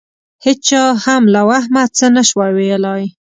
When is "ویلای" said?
2.53-3.03